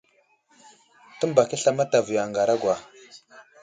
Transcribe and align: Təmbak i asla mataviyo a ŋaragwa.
Təmbak 1.21 1.55
i 1.55 1.55
asla 1.59 1.75
mataviyo 1.79 2.19
a 2.23 2.25
ŋaragwa. 2.31 2.75